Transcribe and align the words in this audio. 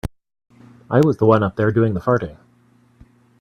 I 0.89 1.01
was 1.01 1.17
the 1.17 1.27
one 1.27 1.43
up 1.43 1.57
there 1.57 1.69
doing 1.71 1.93
the 1.93 1.99
farting. 1.99 2.39